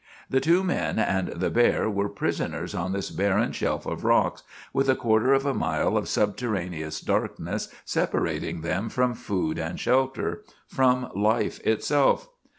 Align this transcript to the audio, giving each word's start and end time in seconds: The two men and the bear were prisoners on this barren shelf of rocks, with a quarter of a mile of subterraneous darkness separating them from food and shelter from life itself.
The 0.31 0.39
two 0.39 0.63
men 0.63 0.97
and 0.97 1.27
the 1.27 1.51
bear 1.51 1.87
were 1.87 2.09
prisoners 2.09 2.73
on 2.73 2.91
this 2.91 3.11
barren 3.11 3.51
shelf 3.51 3.85
of 3.85 4.03
rocks, 4.03 4.41
with 4.73 4.89
a 4.89 4.95
quarter 4.95 5.31
of 5.31 5.45
a 5.45 5.53
mile 5.53 5.95
of 5.95 6.09
subterraneous 6.09 6.99
darkness 7.01 7.71
separating 7.85 8.61
them 8.61 8.89
from 8.89 9.13
food 9.13 9.59
and 9.59 9.79
shelter 9.79 10.43
from 10.67 11.11
life 11.13 11.59
itself. 11.59 12.29